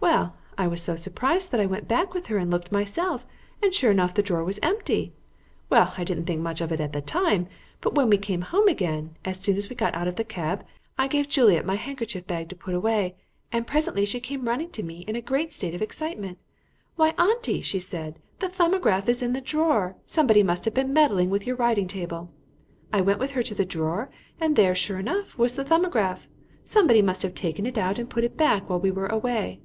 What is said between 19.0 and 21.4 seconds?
is in the drawer; somebody must have been meddling